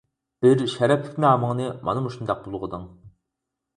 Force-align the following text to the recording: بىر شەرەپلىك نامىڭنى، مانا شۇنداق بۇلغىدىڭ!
بىر 0.45 0.63
شەرەپلىك 0.75 1.21
نامىڭنى، 1.25 1.67
مانا 1.91 2.03
شۇنداق 2.17 2.43
بۇلغىدىڭ! 2.47 2.93